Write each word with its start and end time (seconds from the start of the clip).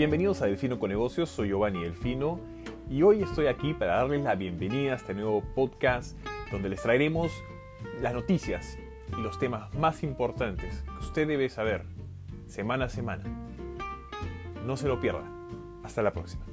Bienvenidos 0.00 0.40
a 0.40 0.46
Delfino 0.46 0.78
con 0.78 0.88
Negocios, 0.88 1.28
soy 1.28 1.48
Giovanni 1.48 1.82
Delfino 1.82 2.40
y 2.88 3.02
hoy 3.02 3.22
estoy 3.22 3.48
aquí 3.48 3.74
para 3.74 3.96
darles 3.96 4.24
la 4.24 4.34
bienvenida 4.34 4.94
a 4.94 4.96
este 4.96 5.12
nuevo 5.12 5.42
podcast 5.54 6.16
donde 6.50 6.70
les 6.70 6.80
traeremos 6.80 7.30
las 8.00 8.14
noticias 8.14 8.78
y 9.12 9.20
los 9.20 9.38
temas 9.38 9.74
más 9.74 10.02
importantes 10.02 10.82
que 10.84 11.04
usted 11.04 11.28
debe 11.28 11.50
saber 11.50 11.84
semana 12.46 12.86
a 12.86 12.88
semana. 12.88 13.24
No 14.64 14.78
se 14.78 14.88
lo 14.88 14.98
pierda. 15.00 15.30
Hasta 15.84 16.00
la 16.00 16.14
próxima. 16.14 16.46